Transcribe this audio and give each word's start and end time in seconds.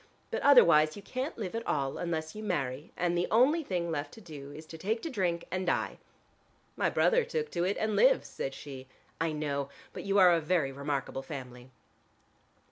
But 0.31 0.41
otherwise 0.41 0.95
you 0.95 1.03
can't 1.03 1.37
live 1.37 1.53
at 1.53 1.67
all 1.67 1.99
unless 1.99 2.33
you 2.33 2.41
marry 2.41 2.91
and 2.97 3.15
the 3.15 3.27
only 3.29 3.63
thing 3.63 3.91
left 3.91 4.11
to 4.13 4.19
do 4.19 4.51
is 4.51 4.65
to 4.65 4.77
take 4.79 5.03
to 5.03 5.11
drink 5.11 5.45
and 5.51 5.63
die." 5.67 5.99
"My 6.75 6.89
brother 6.89 7.23
took 7.23 7.51
to 7.51 7.63
it 7.65 7.77
and 7.79 7.95
lives," 7.95 8.27
said 8.27 8.55
she. 8.55 8.87
"I 9.19 9.31
know, 9.31 9.69
but 9.93 10.01
you 10.03 10.17
are 10.17 10.31
a 10.33 10.39
very 10.41 10.71
remarkable 10.71 11.21
family." 11.21 11.69